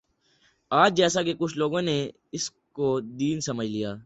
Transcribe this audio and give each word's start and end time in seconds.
آج 0.71 0.97
جیساکہ 0.97 1.33
کچھ 1.33 1.57
لوگوں 1.57 1.81
نے 1.81 2.09
اسی 2.31 2.49
کو 2.71 2.99
دین 2.99 3.41
سمجھ 3.41 3.67
لیا 3.67 3.95